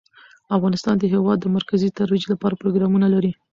افغانستان 0.57 0.95
د 0.99 1.03
هېواد 1.13 1.37
د 1.41 1.45
مرکز 1.55 1.81
ترویج 1.99 2.23
لپاره 2.31 2.59
پروګرامونه 2.61 3.07
لري. 3.13 3.31